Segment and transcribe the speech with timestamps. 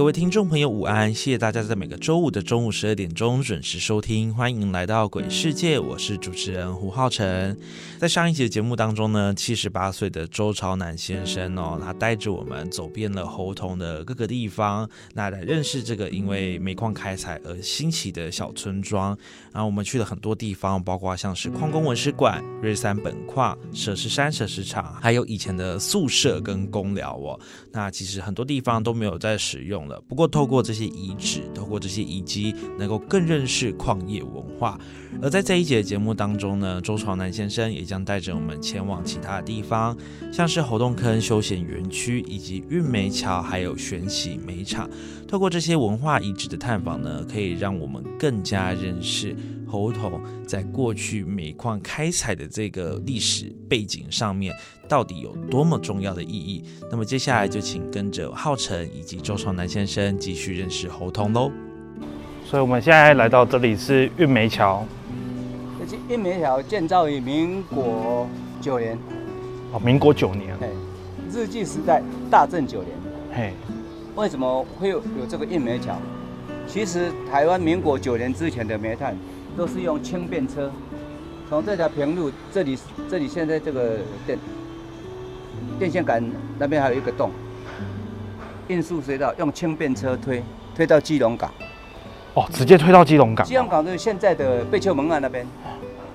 [0.00, 1.12] 各位听众朋友，午安！
[1.12, 7.54] 谢谢大家在每个周五的中午十二点钟准时收听，欢迎来到鬼世界，我是主持人胡浩辰。
[7.98, 19.14] 在上一集的节目当中呢，七十八岁的周朝南先生哦，他带着我们走遍了猴童的各个地方，那来认识这个因为煤矿开采而兴起的小村庄。
[19.52, 27.38] 然后我们去了很多地方，包括像是矿工文史馆、瑞山本矿、舍石山舍石场，还有以前的宿舍跟公寮哦。
[27.70, 34.78] 那其实很多地方都没有在使用不过透过这些遗址，透过这些遗迹，能够更认识矿业文化。
[35.22, 39.96] 而在这一节节目当中呢，周朝南先生也将带着我们前往其他的地方，
[40.32, 44.88] 像是猴洞坑休闲园区，以及运煤桥，还有玄喜煤厂。
[45.26, 49.34] 透过这些文化遗址的探访呢，可以让我们更加认识
[49.70, 54.52] 猴头在过去煤矿开采的这个历史背景上面
[54.88, 56.64] 到底有多么重要的意义。
[56.90, 61.50] 那么接下来就请跟着浩辰以及周朝南先生继续认识猴童喽。
[62.44, 64.84] 所以我们现在来到这里是运煤桥，
[65.88, 68.28] 这运煤桥建造于民国
[68.60, 68.98] 九年，
[69.72, 70.68] 哦，民国九年，哎，
[71.32, 72.96] 日据时代大正九年，
[73.32, 73.52] 嘿。
[74.16, 75.96] 为什么会有有这个运煤桥？
[76.66, 79.16] 其实台湾民国九年之前的煤炭
[79.56, 80.70] 都是用轻便车，
[81.48, 82.78] 从这条平路这里
[83.08, 84.38] 这里现在这个电
[85.78, 86.22] 电线杆
[86.58, 87.30] 那边还有一个洞，
[88.68, 90.42] 运输隧道用轻便车推
[90.74, 91.50] 推到基隆港。
[92.34, 93.44] 哦，直接推到基隆港。
[93.44, 95.44] 基隆港就是现在的贝丘门岸那边，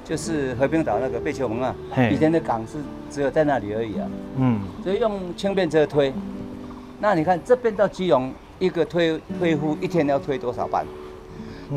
[0.03, 2.13] 就是和平岛那个贝丘门岸。
[2.13, 2.77] 以前的港是
[3.11, 4.07] 只有在那里而已啊。
[4.37, 4.61] 嗯。
[4.83, 6.13] 所以用轻便车推。
[6.99, 10.85] 那你看这边到基隆，一个推推夫一天要推多少班？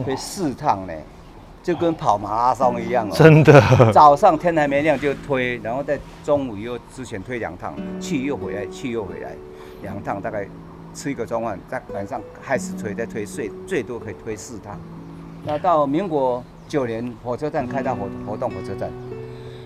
[0.04, 0.92] 推四趟呢，
[1.68, 3.12] 就跟跑马拉松一样哦。
[3.14, 3.92] 真的。
[3.92, 9.32] 早上天还没亮就推，然后在中午又之前推两趟，去又回来，去又回来，
[9.82, 10.48] 两趟大概
[10.94, 14.80] 吃一个中饭，在晚上开始推，再推睡，最多可以推四趟。
[15.44, 18.90] 那到民国九年，火车站开到活活动火车站，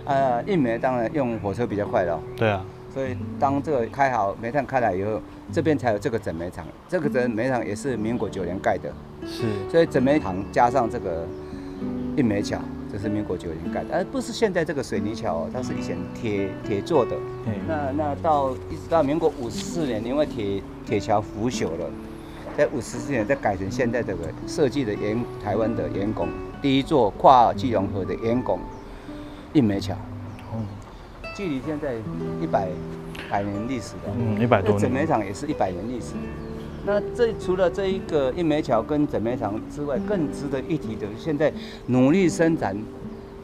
[0.04, 2.20] 呃，印煤当然用火车比较快了。
[2.36, 2.64] 对啊。
[2.92, 5.20] 所以当这个开好煤炭开来以后，
[5.52, 6.66] 这边才有这个整煤厂。
[6.88, 8.92] 这个整煤厂也是民国九年盖的，
[9.24, 9.44] 是。
[9.70, 11.24] 所以整煤厂加上这个
[12.16, 12.58] 运煤桥，
[12.92, 17.16] 这是民国九年盖的，而不是现在这个水泥桥哦，它是以前铁铁做的。
[17.66, 21.90] 那那到一直到民国五十四年，因为铁铁桥腐朽了，
[22.56, 26.28] 在五十四年再改成现在这个设计的盐台湾的盐拱，
[26.60, 28.58] 第一座跨基隆河的盐拱
[29.54, 29.96] 运煤桥。
[31.34, 31.94] 距离现在
[32.42, 32.68] 一百
[33.30, 34.80] 百年历史的，嗯，一百多年。
[34.80, 36.12] 整煤厂也是一百年历史。
[36.84, 41.52] 那这除了这一个运煤桥跟整煤厂之外，更值得一提的是，现在
[41.86, 42.76] 努力生产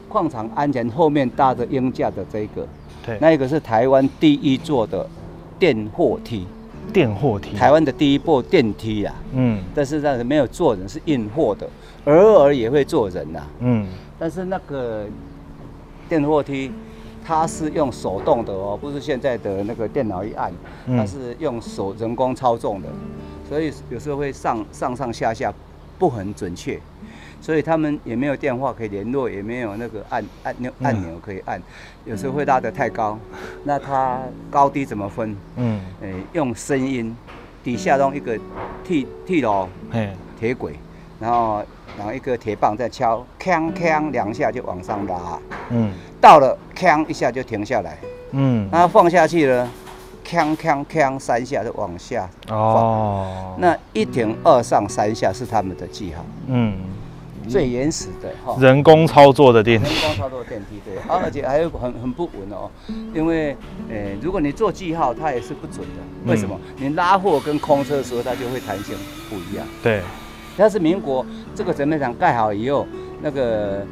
[0.09, 2.67] 矿场安全后面搭着鹰架的这一个，
[3.05, 5.07] 对，那一个是台湾第一座的
[5.57, 6.45] 电货梯。
[6.91, 11.69] 电货梯，台湾的第一部电梯啊，嗯，但是那是没有坐人，是运货的，
[12.05, 13.85] 偶尔也会坐人呐，嗯，
[14.17, 15.05] 但是那个
[16.09, 16.71] 电货梯。
[17.21, 20.51] 它是用手动的哦，不是现在的那个电脑一按，
[20.87, 22.87] 它是用手人工操纵的，
[23.49, 25.51] 所以有时候会上上上下下
[25.97, 26.79] 不很准确，
[27.41, 31.59] 所以他们也没有电话可以联络，也没有那个按按钮按钮可以按，
[32.05, 33.17] 有时候会拉得太高，
[33.65, 34.19] 那它
[34.51, 35.35] 高低怎么分？
[35.55, 37.15] 嗯，诶，用声音，
[37.63, 38.37] 底下弄一个
[38.83, 39.67] 铁铁路，
[40.39, 40.75] 铁轨，
[41.19, 41.63] 然后
[41.97, 45.39] 然后一个铁棒在敲，锵锵两下就往上拉，
[45.71, 45.91] 嗯。
[46.21, 47.97] 到了，锵一下就停下来，
[48.31, 49.65] 嗯，然后放下去了，
[50.29, 56.75] 锵锵锵三下就往下哦，那一停二上三下是他们的记号，嗯，
[57.47, 62.69] 最原始的哈，人工操作的电梯，人工操作电梯对，而且还有很很不稳哦，
[63.13, 63.57] 因为
[63.89, 66.55] 诶，如果你做记号，它也是不准的，为什么？
[66.77, 68.95] 你拉货跟空车的时候，它就会弹性
[69.29, 70.01] 不一样，对，
[70.55, 71.25] 它是民国
[71.55, 72.85] 这个整备厂盖好以后。
[73.21, 73.85] 那个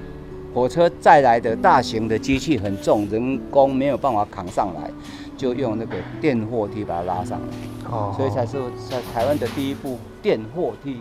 [0.53, 4.89] 火车载来的大型的机器很重，人工没有办法扛上来，
[5.37, 7.47] 就用那个电货梯把它拉上来。
[7.89, 8.57] 哦，所以才是
[8.89, 10.99] 在台湾的第一部电货梯，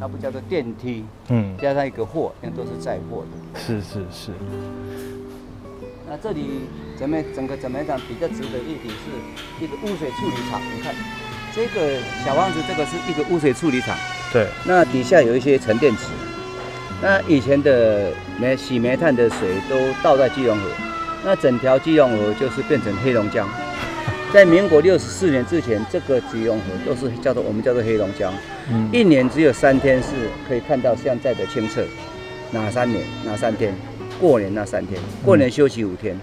[0.00, 3.60] 那不叫做电梯，嗯，加上一个货，因为都是载货的。
[3.60, 4.32] 是是是。
[6.08, 6.62] 那这里
[6.98, 10.92] 整面整个整面上比较值得一提是一个污水处理厂，你看
[11.54, 13.96] 这个小房子，这个是一个污水处理厂。
[14.32, 14.48] 对。
[14.66, 16.08] 那底下有一些沉淀池，
[17.00, 20.68] 那以前的煤洗煤炭的水都倒在基隆河，
[21.24, 23.48] 那整条基隆河就是变成黑龙江。
[24.34, 28.34] 在民国六十四年之前，这个吉隆河都是叫做我们叫做黑龙江，
[28.68, 30.08] 嗯，一年只有三天是
[30.48, 31.84] 可以看到现在的清澈，
[32.50, 33.00] 哪三年？
[33.24, 33.72] 哪三天？
[34.20, 36.18] 过年那三天，过年休息五天，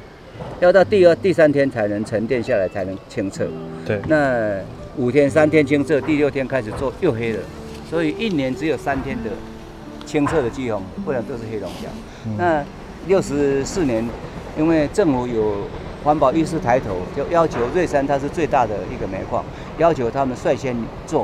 [0.60, 3.48] 要到第二、第三天才能沉淀下来，才能清澈。
[3.86, 4.58] 对，那
[4.98, 7.40] 五天三天清澈，第六天开始做又黑了，
[7.90, 9.30] 所以一年只有三天的
[10.06, 11.90] 清澈的季风，不然都是黑龙江。
[12.38, 12.62] 那
[13.08, 14.06] 六十四年，
[14.58, 15.66] 因为政府有
[16.04, 19.44] 环保意识抬头，就要求瑞山它是最大的一个煤矿，
[19.78, 20.76] 要求他们率先
[21.06, 21.24] 做，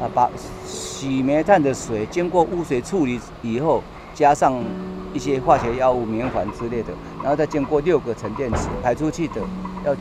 [0.00, 0.30] 啊，把
[0.64, 3.82] 洗煤炭的水经过污水处理以后。
[4.16, 4.64] 加上
[5.12, 6.88] 一些化学药物、棉环之类的，
[7.20, 9.42] 然后再经过六个沉淀池排出去的，
[9.84, 9.94] 要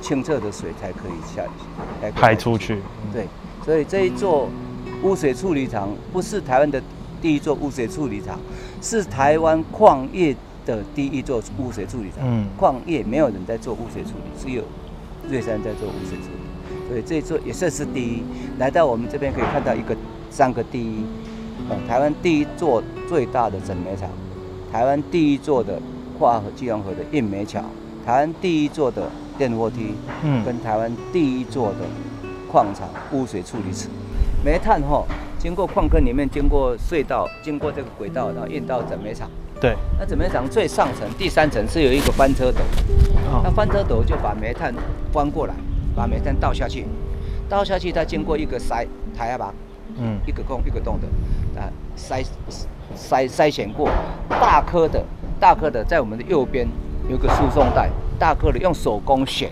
[0.00, 1.42] 清澈的水才可以下
[2.00, 2.78] 来排出去。
[3.12, 3.26] 对，
[3.62, 4.48] 所以这一座
[5.02, 6.82] 污水处理厂不是台湾的
[7.20, 8.40] 第一座污水处理厂，
[8.80, 10.34] 是台湾矿业
[10.76, 12.20] 的第一座污水处理厂。
[12.22, 14.62] 嗯，矿业没有人在做污水处理，只有
[15.28, 18.22] 瑞山在做污水处理，所以这座也算是第一。
[18.58, 19.96] 来到我们这边可以看到一个
[20.30, 21.04] 三个第一。
[21.86, 24.08] 台湾第一座最大的整煤厂，
[24.72, 25.78] 台湾第一座的
[26.18, 27.62] 跨河基隆河的运煤桥，
[28.06, 31.80] 台湾第一座的电货梯，嗯，跟台湾第一座的
[32.50, 33.88] 矿场污水处理池，
[34.42, 35.04] 煤炭哈，
[35.38, 39.30] 经过矿坑里面，经过隧道，经过这个轨道，然后运到整煤厂。
[39.60, 42.58] 对，那整煤厂最上层第三层是有一个翻车斗，
[43.42, 44.74] 那翻车斗就把煤炭
[45.12, 45.54] 翻过来，
[45.94, 46.84] 把煤炭倒下去，
[47.48, 48.86] 倒下去它经过一个筛
[49.16, 49.54] 台下吧，
[49.96, 51.08] 嗯，一个洞一个洞的。
[51.60, 52.24] 啊，筛
[52.96, 53.88] 筛筛选过。
[54.28, 55.04] 大颗的，
[55.40, 56.66] 大颗的在我们的右边
[57.10, 59.50] 有个输送带，大颗的用手工选，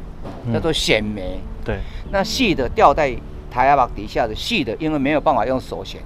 [0.53, 1.41] 叫做选煤。
[1.65, 1.79] 对，
[2.13, 3.13] 那细的吊在
[3.57, 5.99] 台压板底下的细的，因为没有办法用手选，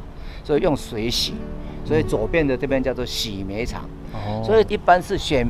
[0.45, 1.35] 所以用水洗，
[1.85, 3.83] 所以左边的这边叫做洗煤厂。
[4.13, 5.45] 哦，所以一般是选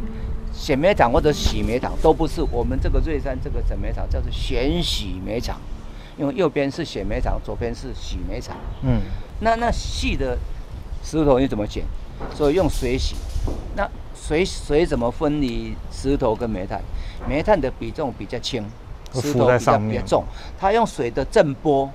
[0.50, 5.61] 选煤厂或者洗煤厂，都不是我们这个瑞山这个整煤厂叫做选洗煤厂。
[6.17, 8.56] 因为右边是选煤厂，左边是洗煤厂。
[8.82, 9.03] 嗯，
[9.41, 10.38] 那那细的
[11.03, 11.85] 石头你怎么捡？
[12.35, 13.14] 所以用水洗。
[13.76, 16.81] 那水水怎么分离石头跟煤炭？
[17.29, 18.64] 煤炭的比重比较轻，
[19.12, 20.25] 石头比较比较重。
[20.59, 21.89] 它用水的震波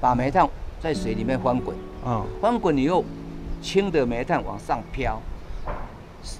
[0.00, 0.48] 把煤炭
[0.80, 1.76] 在水里面翻滚。
[2.04, 3.04] 啊，翻滚以后，
[3.60, 5.20] 轻的煤炭往上飘。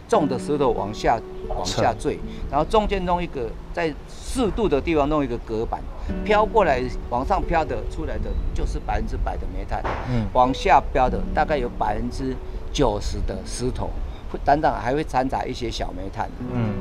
[0.06, 1.18] 重的石头往下
[1.48, 2.18] 往下坠，
[2.50, 5.80] 然后中间弄一个在适度的地方弄一个隔板，
[6.22, 8.24] 飘过来往上飘的出来的
[8.54, 12.36] 就是百分之百的煤炭，嗯，往下飘的大概有百分之
[12.70, 13.88] 九十的石头，
[14.30, 16.74] 会等等还会掺杂一些小煤炭，嗯，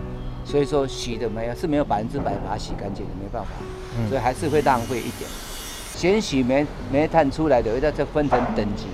[0.50, 3.50] 所以说洗的没有是没有百分之百把它洗干净的，没办法，
[4.10, 5.30] 所以还是会浪费一点。
[5.96, 8.86] 先洗煤煤炭出来的，会在这分成等级，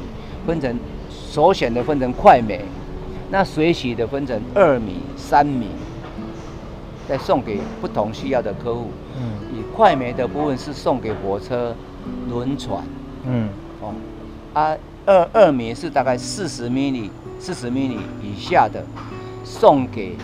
[0.46, 0.78] 分成
[1.10, 2.60] 首选的分成快煤。
[3.32, 5.68] 那水洗的分成二米、三米，
[7.08, 8.90] 再送给不同需要的客户。
[9.18, 11.74] 嗯，以快煤的部分是送给火车、
[12.30, 12.84] 轮船。
[13.26, 13.48] 嗯，
[13.80, 13.94] 哦，
[14.54, 17.10] 啊，二二米是大概四十米里、
[17.40, 18.84] 四十米里以下的，
[19.46, 20.18] 送给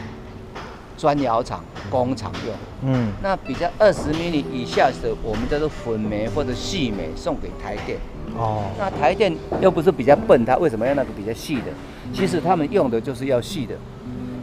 [1.01, 2.55] 砖窑厂、工厂用。
[2.83, 7.97] 嗯，那比较二十米里以下的，我们叫做粉煤或者细煤，送给台电。
[8.37, 11.71] 哦，那台电又不是比较笨，它为什么要那个比较细的？
[12.13, 13.73] 其实他们用的就是要细的。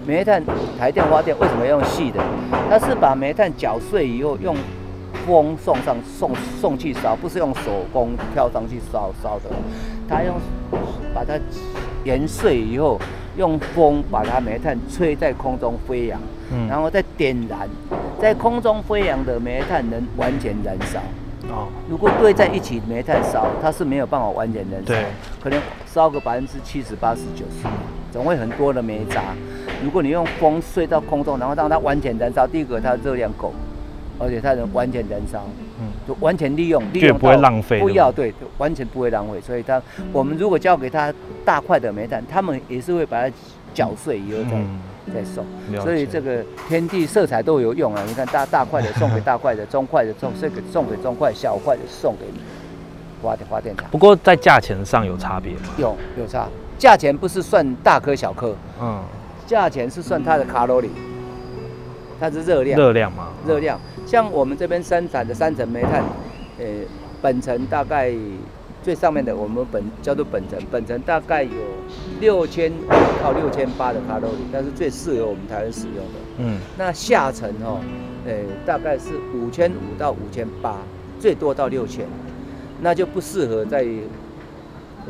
[0.04, 0.42] 煤炭
[0.76, 2.20] 台电发电为什么要用细的？
[2.68, 4.56] 它是把煤炭搅碎以后，用
[5.24, 9.54] 风送上送送去烧，不是用手工跳上去烧烧的。
[10.08, 10.34] 它用
[11.14, 11.38] 把它
[12.02, 13.00] 研碎以后，
[13.36, 16.20] 用风把它煤炭吹在空中飞扬，
[16.68, 17.68] 然后再点燃，
[18.20, 21.00] 在空中飞扬的煤炭能完全燃烧。
[21.50, 24.94] 哦，如果堆在一起煤炭烧，它是没有办法完全燃烧，
[25.42, 27.66] 可能烧个百分之七十、八十、九十，
[28.12, 29.22] 总会很多的煤渣。
[29.82, 33.52] 如果你用风吹到空中，然后让它完全燃烧，第一个它热量够，
[34.18, 35.46] 而且它能完全燃烧，
[35.80, 39.40] 嗯，就完全利用，利用不会浪费，不要对，完全不会浪费。
[39.40, 39.80] 所以它，
[40.12, 41.14] 我们如果交给它
[41.44, 43.34] 大块的煤炭，他们也是会把它
[43.72, 44.56] 搅碎以后再。
[45.14, 45.44] 再送，
[45.82, 48.02] 所以这个天地色彩都有用啊！
[48.06, 52.26] 你看大大块的 送给大块的，中块的送这个送给中块，小块的送给
[53.22, 53.86] 发电发电厂。
[53.90, 55.60] 不过在价钱上有差别吗？
[55.76, 56.48] 有有差，
[56.78, 59.02] 价钱不是算大颗小颗，嗯，
[59.46, 60.90] 价钱是算它的卡路里，
[62.20, 62.78] 它是热量。
[62.78, 63.28] 热量吗？
[63.46, 63.78] 热量。
[64.06, 66.02] 像我们这边生产的三层煤炭，
[66.58, 66.64] 呃，
[67.20, 68.12] 本层大概
[68.88, 71.50] 最上面的我们本叫做本层，本层大概有
[72.20, 72.72] 六千
[73.22, 76.18] 到六千八的卡路里，但是最适合我们台湾使用的。
[76.38, 76.58] 嗯。
[76.78, 77.82] 那下层哦，
[78.24, 78.32] 呃，
[78.64, 80.78] 大概是五千五到五千八，
[81.20, 82.06] 最多到六千，
[82.80, 83.86] 那就不适合在。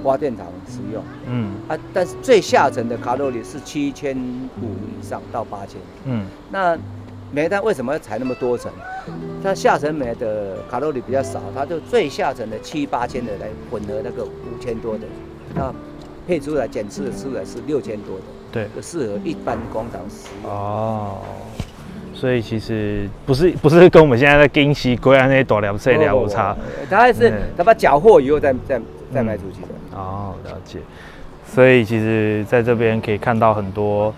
[0.00, 4.16] 花电厂使用，嗯啊，但是最下层的卡路里是七千
[4.62, 4.66] 五
[4.96, 6.78] 以上到八千，嗯，那
[7.32, 8.70] 煤炭为什么要采那么多层？
[9.42, 15.06] 它下层煤的卡路里比较少，它就最下层的七八千的来混合那个五千多的，
[15.54, 15.72] 那
[16.26, 20.50] 配出来检测出来是六千多的，对，就适合一般工厂使用。
[20.50, 21.18] 哦，
[22.12, 26.56] 所以其实不是不是跟我们现在在京西贵安那些大量车量有差，
[26.90, 28.80] 它还是它把缴获以后再再
[29.14, 29.68] 再卖出去的。
[29.96, 30.80] 哦，了解。
[31.46, 34.12] 所以其实在这边可以看到很多，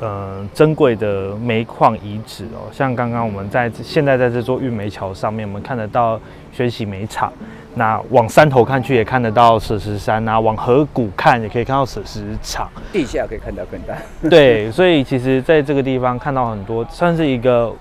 [0.00, 2.70] 嗯，珍贵的煤矿遗址哦。
[2.72, 6.20] 像刚刚我们在现在在这座运煤桥上面，我们看得到
[6.52, 7.32] 学习煤厂。
[7.74, 13.94] 那往山头看去也看得到舍石山啊，往河谷看也可以看到舍石场，地下可以看到更大。
[14.28, 17.72] 对，所以其实在这个地方看到很多，算是一个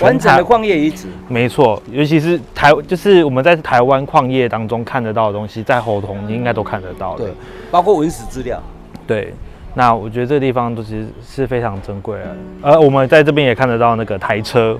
[0.00, 1.06] 完整的矿业遗址。
[1.28, 7.26] 没错，尤其是台，就是我们在台湾矿业当中看得到的东西，在猴童应该都看得到的。
[7.26, 7.34] 对，
[7.70, 8.60] 包括文史资料。
[9.06, 9.34] 对，
[9.76, 12.28] 那我觉得这个地方都其实是非常珍贵啊。
[12.62, 14.78] 而我们在这边也看得到那个台车，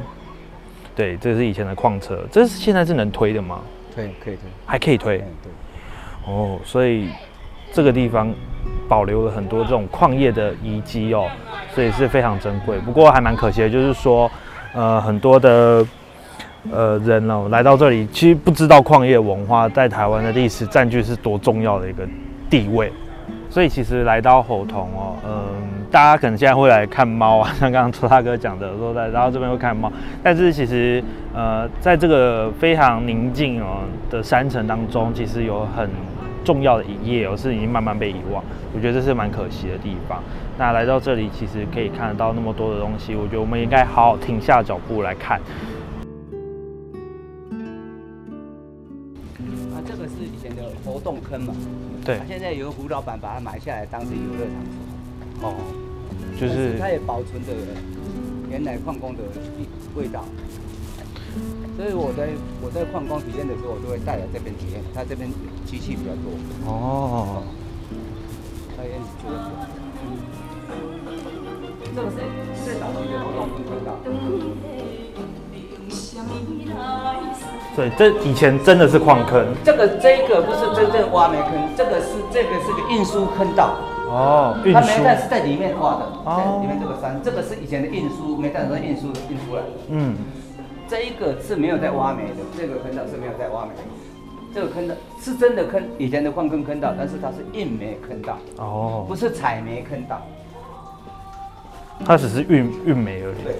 [0.94, 3.60] 对，这是以前的矿车，这是现在是能推的吗？
[3.94, 5.18] 推可以推，还可以推。
[5.18, 5.26] 对，
[6.26, 7.08] 哦，所以
[7.72, 8.32] 这个地方
[8.88, 11.28] 保留了很多这种矿业的遗迹哦，
[11.74, 12.78] 所以是非常珍贵。
[12.78, 14.30] 不过还蛮可惜的，就是说，
[14.74, 15.86] 呃，很多的
[16.70, 22.06] 呃人哦来到这里，其实不知道矿业文化在台湾的历史占据是多重要的一个
[22.48, 22.92] 地位。
[23.54, 29.88] 所以其实来到猴童哦，嗯，大家可能现在会来看猫啊， 像刚刚周大哥讲的说在，然后这边会看猫，
[30.25, 31.00] 但是其实
[31.32, 35.88] 呃，在这个非常宁静哦的山城当中，其实有很
[36.44, 38.42] 重要的一页哦是已经慢慢被遗忘，
[38.75, 40.20] 我觉得这是蛮可惜的地方。
[40.58, 45.40] 那来到这里，其实可以看得到那么多的东西，我觉得我们应该好好停下脚步来看。
[51.04, 51.54] 前的活动坑嘛。
[52.04, 54.56] 对，现在有个胡老板把它买下来当成游乐场。
[55.42, 55.54] 哦，
[56.40, 57.52] 就是它也保存着
[58.50, 59.23] 原来矿工的
[59.94, 60.25] 味道。
[61.76, 62.28] 所以我在
[62.62, 64.80] 我在矿工体验的时候，我都会带来这边体验。
[64.94, 65.28] 它这边
[65.66, 66.32] 机器比较多。
[66.66, 67.42] 哦。
[68.76, 69.50] 它也做的。
[71.94, 72.16] 这个是
[72.64, 73.99] 最早期的活动坑道。
[77.76, 79.44] 对，这以前真的是矿坑。
[79.64, 83.75] 这个这个不是真正挖煤坑，这个是这个是个运输坑道。
[84.06, 84.80] 哦，运输。
[84.80, 89.68] 它煤炭是在里面挖的，在里面这个山，这个是以前的运输煤炭是运输运出来的。
[89.88, 90.14] 嗯。
[90.87, 93.73] 这一个是没有在挖煤的，这个坑道是没有在挖煤。
[94.54, 98.38] 这个坑道是真的坑，以前的矿坑坑道，但是它是运煤坑道。
[98.59, 99.04] 哦。
[99.09, 100.23] 不是采煤坑道。
[102.04, 103.42] 它只是运运煤而已。
[103.42, 103.56] 对。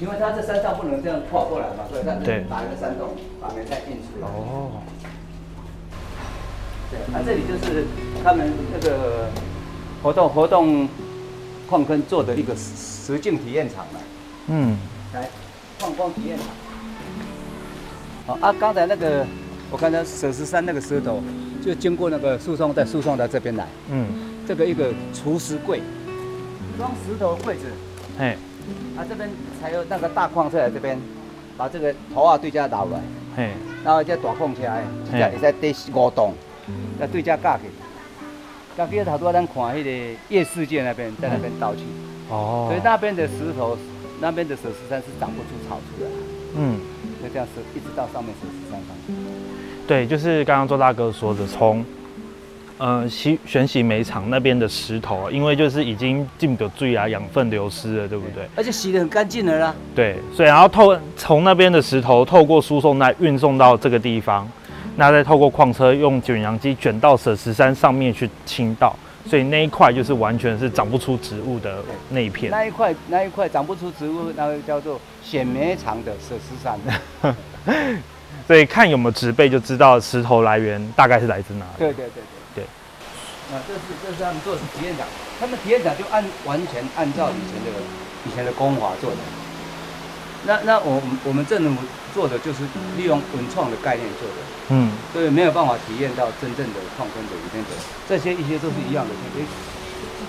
[0.00, 2.12] 因为它这山上不能这样跨过来嘛，所以它
[2.48, 4.28] 打一个山洞，把煤炭运出来。
[4.28, 4.80] 哦。
[6.90, 7.84] 对，那这里就是
[8.24, 9.28] 他们那个
[10.02, 10.88] 活动活动
[11.68, 14.00] 矿坑做的一个实境体验场了。
[14.46, 14.78] 嗯。
[15.12, 15.28] 来，
[15.80, 16.46] 矿工体验场。
[18.26, 19.26] 好啊，刚才那个
[19.70, 21.20] 我看到舍石山那个石头，
[21.62, 23.66] 就经过那个输送带输送到这边来。
[23.90, 24.06] 嗯。
[24.46, 25.82] 这个一个储石柜，
[26.78, 27.66] 装石头柜子。
[28.18, 28.38] 嘿。
[28.96, 29.28] 啊，这边
[29.60, 30.98] 才有那个大矿车来这边，
[31.56, 33.00] 把这个头啊对家捞来，
[33.36, 33.50] 嘿，
[33.84, 36.34] 然后这大矿车来，这会使堆五栋，
[36.98, 37.64] 再对家架起，
[38.76, 41.82] 架起头多咱看迄个夜世界那边，在那边倒去，
[42.30, 43.76] 哦，所以那边的石头，
[44.20, 46.10] 那边的石石山是长不出草出来，
[46.56, 46.80] 嗯，
[47.22, 49.16] 就这样是一直到上面石石山上，
[49.86, 51.84] 对，就是刚刚周大哥说的从。
[52.78, 58.48] 呃，洗选洗煤厂那边的石头，因为就是已经进不得水啊，养分流失了，对不对？
[58.54, 59.74] 而且洗得很干净了啦。
[59.96, 64.48] 对，所以然后透从那边的石头透过输送带运送到这个地方，
[64.94, 68.94] 那再透过矿车用卷扬机卷到舍石山上面去倾倒，
[69.26, 72.48] 所以那一块就是完全是长不出植物的那一片。
[72.48, 76.78] 那一块那一块长不出植物，那个叫做显煤厂的舍石山。
[78.46, 81.72] 所以看有没有植被就知道石头来源大概是来自哪里。
[81.76, 82.22] 对对对。
[83.50, 85.06] 啊，这是这是他们做的是体验场，
[85.40, 87.80] 他们体验场就按完全按照以前的
[88.26, 89.16] 以前的工法做的。
[90.44, 91.82] 那那我我们政府
[92.14, 92.62] 做的就是
[92.96, 94.36] 利用文创的概念做的，
[94.68, 97.70] 嗯，所以没有办法体验到真正的矿工的里面的
[98.08, 99.46] 这些一些都是一样的，因为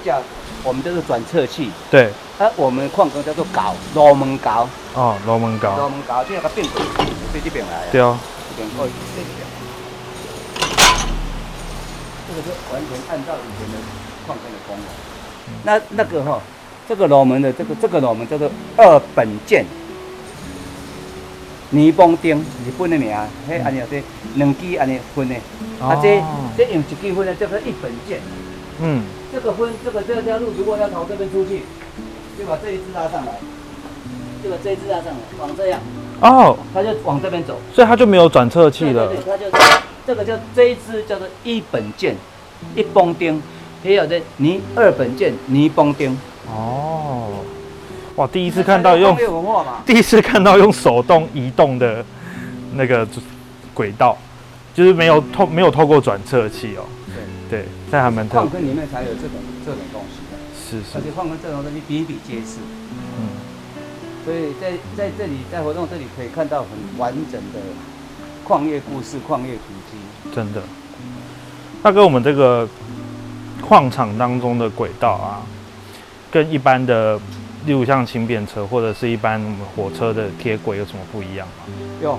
[0.03, 0.19] 讲
[0.63, 2.09] 我们叫做转测器，对，
[2.39, 6.81] 啊，我们矿工叫做镐，螺门镐，哦，螺门镐，螺门镐就那个变轨，
[7.31, 8.17] 飞这边来，对哦，
[8.57, 9.48] 变轨这边，这
[12.39, 13.77] 个是完全按照以前的
[14.25, 14.87] 矿坑的功能，
[15.63, 16.39] 那那个哈，
[16.87, 19.65] 这个螺门的这个这个螺门叫做二本件。
[21.71, 23.15] 泥崩钉，日本的名，
[23.47, 24.01] 迄安尼说，
[24.33, 25.35] 两支安尼分的，
[25.79, 26.19] 啊，这
[26.57, 28.19] 这用一支分的叫做一本件。
[28.81, 31.61] 嗯，这个分，这个这条路如果要从这边出去，
[32.39, 33.33] 就把这一支拉上来，
[34.43, 35.79] 就把这一支拉上来，往这样。
[36.21, 39.07] 哦，它就往这边走，所以它就没有转侧器了。
[39.09, 39.45] 对对，他就
[40.09, 42.15] 这个叫这一支叫做一本剑，
[42.75, 43.39] 一崩钉，
[43.83, 46.17] 还有的泥二本剑泥崩钉。
[46.47, 47.29] 哦。
[48.15, 49.15] 哇，第一次看到用
[49.85, 52.03] 第一次看到用手动移动的
[52.73, 53.07] 那个
[53.71, 54.17] 轨道，
[54.73, 56.89] 就是没有透没有透过转测器哦。
[57.47, 60.17] 对对，在他们矿坑里面才有这种这种东西。
[60.57, 60.97] 是是。
[60.97, 62.57] 而且矿坑这种东西比比皆是。
[63.19, 63.29] 嗯。
[64.25, 67.59] 所以在在这里在活动这里可以看到很完整的
[68.49, 70.33] 矿业故事、矿业足迹。
[70.33, 70.63] 真的。
[71.83, 72.67] 大哥我们这个
[73.61, 75.45] 矿场当中的轨道啊，
[76.31, 77.19] 跟一般的。
[77.65, 79.39] 例如像轻便车或者是一般
[79.75, 81.65] 火车的铁轨有什么不一样吗？
[82.01, 82.17] 有，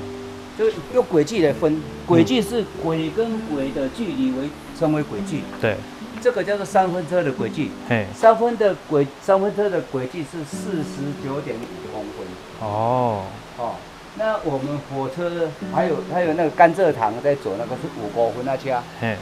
[0.56, 5.40] 就用轨迹来分，轨迹是轨跟轨的距离为称为轨迹。
[5.58, 5.76] 对，
[6.20, 7.70] 这个叫做三分车的轨迹。
[7.88, 12.26] 嘿，三分的轨，三分车的轨迹是四十九点五公分。
[12.60, 13.24] 哦，
[13.56, 13.74] 哦，
[14.16, 18.82] 那我们火车还有还有那个甘蔗糖在走那个是五公分那车。
[19.00, 19.16] 嘿。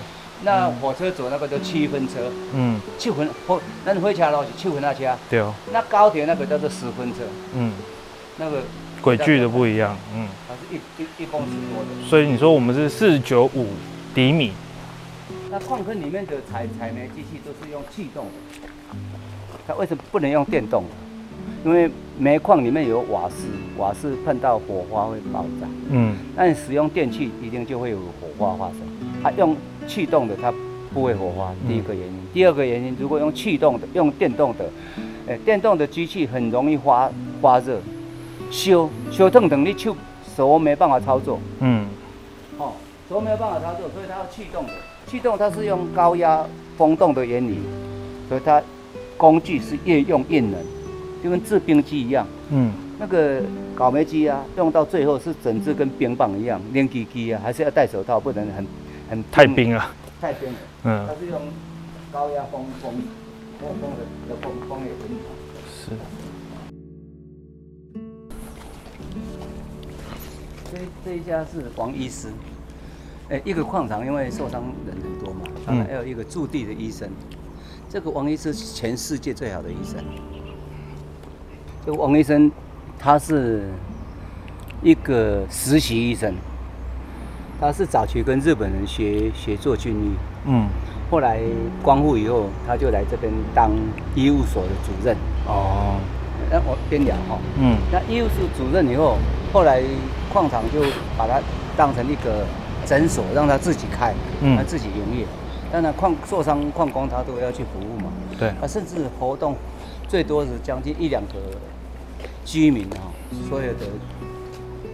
[0.45, 5.53] 那火车走那个叫七分车，嗯，七分火，那火车咯是七分那车，对哦。
[5.73, 7.73] 那高铁那个叫做十分车，嗯，
[8.37, 8.63] 那个
[9.03, 12.09] 轨距的不一样，嗯，它是一一一公尺多的。
[12.09, 13.67] 所以你说我们是四九五
[14.15, 14.53] 厘米。
[15.51, 18.61] 那矿坑里面的采采煤机器都是用气动的，
[19.67, 20.85] 它为什么不能用电动？
[21.65, 28.79] 因为煤矿里面有瓦斯，瓦斯碰到火花会爆炸，嗯，那你使用电器一定就会有火花发生，
[29.23, 29.57] 它用。
[29.89, 30.53] 气动的它
[30.93, 32.15] 不会火花，第一个原因。
[32.35, 34.67] 第二个原因，如果用气动的、用电动的，
[35.27, 37.81] 哎，电动的机器很容易发发热，
[38.51, 39.97] 烧烧烫等你手
[40.37, 41.41] 手没办法操作。
[41.61, 41.87] 嗯。
[42.59, 42.73] 哦，
[43.09, 44.73] 手没有办法操作，所以它要气动的。
[45.07, 46.45] 气动它是用高压
[46.77, 47.57] 风动的原理，
[48.29, 48.63] 所以它
[49.17, 50.53] 工具是越用越冷，
[51.23, 52.27] 就跟制冰机一样。
[52.51, 52.73] 嗯。
[52.99, 53.41] 那个
[53.75, 58.67] 搞煤机啊，用到最后是整只跟冰棒一样，黏叽叽啊，还是要戴手套，不能很。
[59.11, 60.59] 很太冰了，太冰了。
[60.85, 61.41] 嗯，它是用
[62.13, 62.93] 高压风风
[63.59, 65.33] 风风的的风风也很好。
[65.73, 65.93] 是。
[70.71, 72.29] 这这一家是王医师，
[73.31, 77.09] 哎，一个矿场因为受伤人很多嘛，当然还有一个驻地的医生。
[77.89, 80.05] 这个王医师是全世界最好的医生。
[81.89, 82.53] 这个王医生，
[82.99, 83.63] 他是
[84.83, 86.35] 一个实习医生。
[87.59, 90.11] 他是早期跟日本人学学做军医，
[90.45, 90.69] 嗯，
[91.11, 91.41] 后来
[91.83, 93.71] 光复以后，他就来这边当
[94.15, 95.17] 医务所的主任。
[95.47, 95.97] 哦，
[96.51, 99.17] 那我边聊哈，嗯，那医务所主任以后，
[99.51, 99.83] 后来
[100.31, 100.83] 矿场就
[101.17, 101.41] 把他
[101.75, 102.45] 当成一个
[102.85, 105.25] 诊所，让他自己开，嗯，他自己营业。
[105.73, 109.57] 当然矿受伤矿工他都要去服务嘛，对，啊，甚至活动
[110.07, 111.33] 最多是将近一两个
[112.45, 113.13] 居民啊，
[113.49, 113.81] 所有的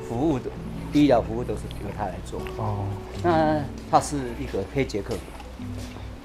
[0.09, 0.51] 服务的。
[0.93, 2.87] 医疗服务都是由他来做哦。
[3.21, 3.61] 那
[3.91, 5.13] 他是一个黑杰克，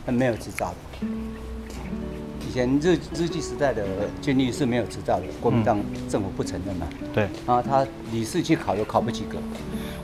[0.05, 1.07] 他没有执照的。
[2.47, 3.83] 以前日日据时代的
[4.21, 6.87] 军律是没有执照的，国民党政府不承认嘛。
[7.11, 7.27] 对。
[7.47, 9.39] 然后，他理事去考又考不及格，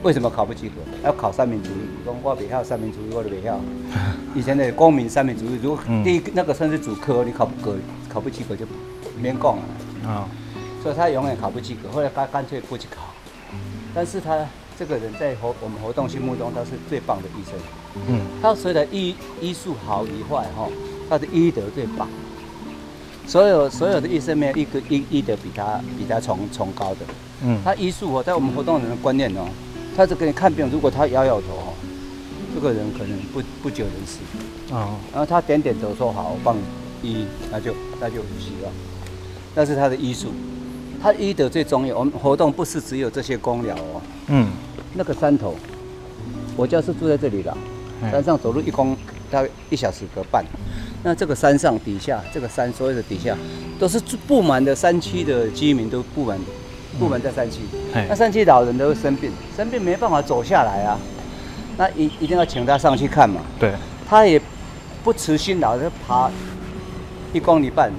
[0.02, 0.74] 为什么考不及格？
[1.04, 3.60] 要考三民主义，中华北校三民主义或者北校。
[4.34, 7.76] 以前的公民三民主义，如果第一那个算是主科，你考不格，
[8.08, 8.66] 考不及格就
[9.22, 9.62] 免讲了。
[10.10, 10.28] 啊。
[10.86, 13.12] 所以他永远考不及格，后来他干脆不去考。
[13.92, 14.46] 但是他
[14.78, 17.54] 这个人在活我们活动心目中，他是最棒的医生。
[18.06, 20.68] 嗯，他虽然医医术好与坏哈，
[21.10, 22.06] 他的医德最棒。
[23.26, 26.98] 所有所有的医生没有一个医医德比他比他崇崇高的。
[27.42, 29.48] 嗯，他医术哦，在我们活动人的观念哦，
[29.96, 31.74] 他是给你看病，如果他摇摇头哦，
[32.54, 34.20] 这个人可能不不久人死。
[34.70, 36.62] 哦，然后他点点头说好，我帮你
[37.02, 38.72] 医，那就那就有希望。
[39.56, 40.32] 那是他的医术。
[41.02, 41.98] 他医德最重要。
[41.98, 44.02] 我们活动不是只有这些公疗哦。
[44.28, 44.50] 嗯。
[44.98, 45.54] 那个山头，
[46.56, 47.54] 我家是住在这里的，
[48.10, 48.96] 山上走路一公
[49.30, 50.42] 大概一小时隔半。
[51.02, 53.36] 那这个山上底下，这个山所有的底下，
[53.78, 56.38] 都是布满的山区的居民都布满
[56.98, 57.60] 部门在山区，
[58.08, 60.98] 那山区老人都会生病，生病没办法走下来啊，
[61.76, 63.42] 那一一定要请他上去看嘛。
[63.60, 63.74] 对，
[64.08, 64.40] 他也
[65.04, 66.30] 不辞辛劳，就爬
[67.34, 67.92] 一公里半、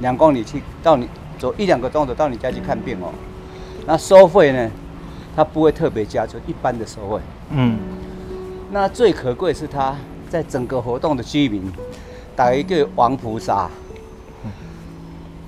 [0.00, 3.12] 两公里去到你走一两个钟头到你家去看病哦。
[3.86, 4.70] 那收费呢，
[5.34, 7.22] 他不会特别加，就一般的收费。
[7.50, 7.78] 嗯。
[8.70, 9.96] 那最可贵是他
[10.28, 11.72] 在整个活动的居民
[12.36, 13.70] 打一个王菩萨。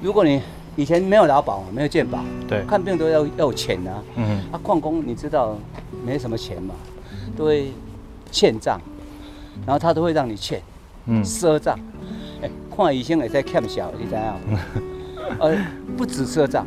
[0.01, 0.41] 如果你
[0.77, 4.03] 以前没有劳保，没有健保，对，看病都要要钱啊。
[4.15, 5.55] 嗯，啊，矿工你知道
[6.03, 6.75] 没什么钱嘛，
[7.37, 7.71] 都会
[8.31, 8.81] 欠账，
[9.67, 10.63] 然后他都会让你欠，
[11.05, 11.79] 嗯，赊账。
[12.41, 14.61] 哎，看医生也在欠小，你知道吗？
[15.39, 15.55] 呃，
[15.97, 16.67] 不止赊账，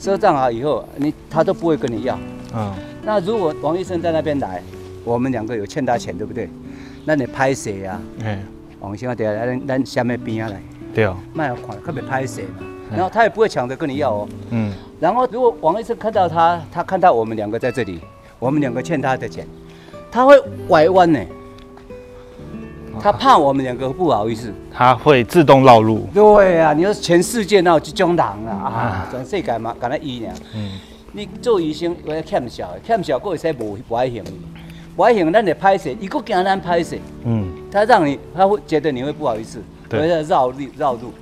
[0.00, 2.18] 赊账好以后你他都不会跟你要。
[2.54, 4.62] 嗯，那如果王医生在那边来，
[5.04, 6.48] 我们两个有欠他钱，对不对？
[7.04, 8.00] 那你拍谁呀？
[8.24, 8.42] 哎，
[8.80, 10.60] 王医生等下咱咱下面边下来。
[10.94, 14.28] 对哦，卖要款特别拍谁嘛，然后他也不会抢着跟你要哦。
[14.50, 14.72] 嗯。
[15.00, 18.00] 然后如果王医生看到他，他看到我们两个在这里，
[18.38, 19.46] 我们两个欠他的钱，
[20.10, 21.18] 他会拐弯呢。
[23.00, 26.08] 他怕我们两个不好意思，他会自动绕路。
[26.12, 30.28] 对啊，你说全世界那有这种人啊啊，全世界嘛，干那医呢。
[30.54, 30.78] 嗯。
[31.12, 34.24] 你做医生我要欠小，欠小过会使无不爱行，
[34.96, 36.96] 不爱行，咱得拍摄，一个惊咱拍摄。
[37.24, 37.52] 嗯。
[37.70, 39.62] 他让你，他会觉得你会不好意思。
[39.88, 41.12] 都在绕路绕路，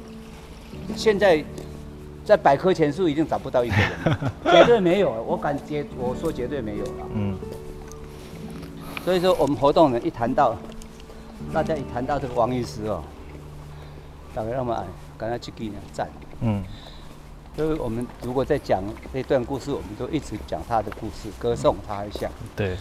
[0.94, 1.44] 现在
[2.24, 7.06] 在百科全书已经找不到一个人， 绝对没有，我敢绝我说绝对没有了。
[7.12, 7.34] 嗯，
[9.04, 10.56] 所以说我们活动呢，一谈到
[11.52, 13.02] 大家一谈到这个王医师哦，
[14.34, 14.76] 大概让我们
[15.18, 16.08] 赶快去给人赞。
[16.40, 16.62] 嗯，
[17.56, 22.30] 就是我们如果在讲这段故事，我们都一直讲他的故事，歌颂他一下。
[22.54, 22.76] 对，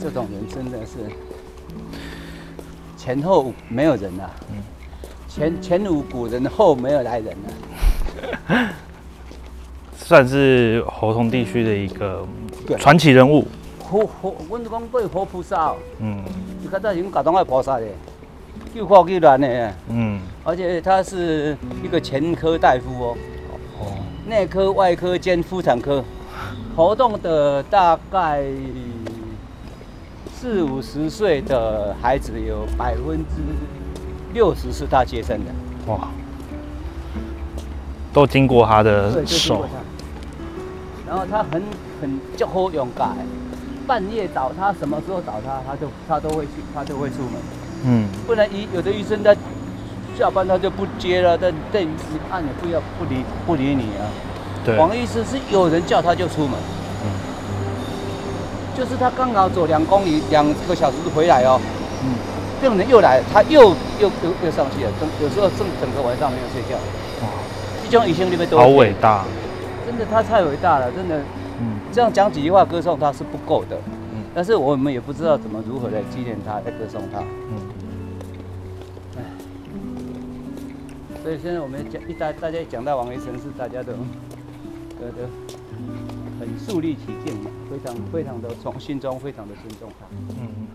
[0.00, 1.10] 这种人真的是
[2.96, 4.30] 前后没有人呐。
[4.50, 4.62] 嗯。
[5.28, 7.36] 前前无古人，后没有来人
[8.48, 8.72] 啊，
[9.94, 12.26] 算是河童地区的一个
[12.78, 13.46] 传奇人物。
[13.78, 16.24] 活活，我讲对活菩萨，嗯，
[16.68, 17.86] 你看他已经搞到外菩萨的，
[18.74, 23.16] 又快又软的，嗯，而且他是一个全科大夫哦，
[23.80, 23.86] 哦，
[24.26, 26.04] 内科、外科兼妇产科，
[26.76, 28.44] 活动的大概
[30.34, 33.36] 四五十岁的孩子有百分之。
[34.34, 36.10] 六十是他接生的，哇，
[38.12, 39.64] 都经过他的手。
[41.08, 41.62] 然后他很
[42.02, 43.16] 很就好勇敢，
[43.88, 47.40] 半夜找他，什么时候找他，他就他都会去，他就会出门。
[47.86, 49.34] 嗯，不然医有的医生他
[50.18, 51.88] 下班他就不接了，但但你
[52.30, 54.04] 按也不要不理不理你啊。
[54.62, 56.52] 对，王医师是有人叫他就出门，
[57.02, 57.08] 嗯，
[58.76, 61.58] 就是他刚好走两公里两个小时回来哦。
[62.04, 62.12] 嗯。
[62.60, 63.70] 病人又来，他又
[64.00, 66.74] 又又又上去了，整有时候整整个晚上没有睡觉。
[67.22, 67.30] 哇！
[67.88, 69.24] 这种医生里面都好伟大，
[69.86, 71.22] 真的他太伟大了，真的。
[71.88, 71.92] 嗯。
[71.92, 73.76] 这样讲几句话歌颂他是不够的。
[74.12, 74.24] 嗯。
[74.34, 77.20] 但是我们也不知道怎么如何来纪念他，来歌颂他。
[77.20, 77.56] 嗯。
[79.16, 79.22] 哎。
[81.22, 83.92] 所以现在我们讲一大大家讲到王维生是大家都
[85.00, 85.22] 都都
[86.38, 87.36] 很肃立起敬，
[87.68, 90.06] 非常非常的从心中非常的尊重他。
[90.40, 90.66] 嗯。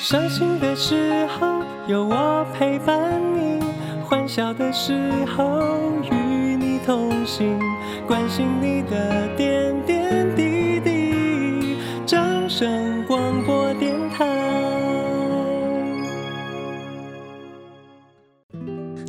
[0.00, 3.60] 伤心的时候有我陪伴你，
[4.04, 7.58] 欢笑的时候与你同行，
[8.06, 11.76] 关心你的点点滴滴。
[12.06, 13.01] 掌声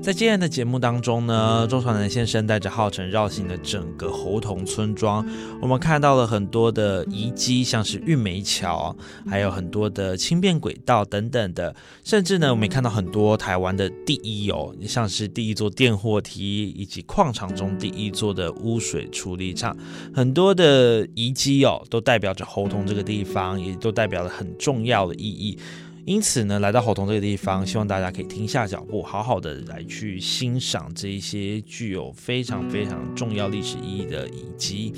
[0.04, 5.26] 在今天的节目当中呢，周传南先生带着浩辰绕行了整个猴童村庄，
[5.62, 8.94] 我们看到了很多的遗迹，像是玉梅桥，
[9.26, 19.74] 还有很多的轻便轨道等等的，甚至呢，我们也看到很多台湾的第一哦，像是第一座电货梯，以及矿场中第一座的污水处理厂，
[20.14, 25.58] 很多的遗迹哦，都代表着猴童这个地方，也都代表了很重要的意义。
[26.06, 34.94] 因此呢，来到猴童这个地方，希望大家可以停下脚步，好好的来去欣赏这一些具有非常非常重要历史意义的遗迹。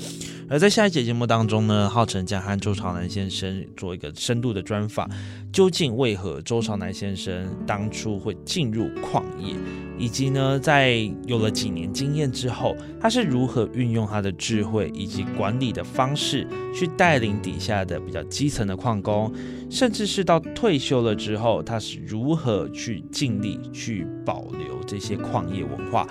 [0.48, 5.10] 而在下一节节目当中呢，浩辰将和周朝南先生做一个深度的专访，
[5.52, 9.56] 究竟为何周朝南先生当初会进入矿业？
[9.98, 19.32] 以及呢，在有了几年经验之后，他是如何运用他的智慧以及管理的方式，去带领底下的比较基层的矿工，
[19.68, 26.06] 甚至是到退休了之后，他是如何去尽力去保留这些矿业文化。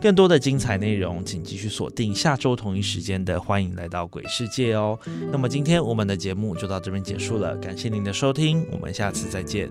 [0.00, 4.98] 更多的精彩内容，请继续锁定下周同一时间的《欢迎来到鬼世界》哦。
[5.30, 9.70] 那么今天我们的节目就到这边结束了，感谢您的收听，我们下次再见。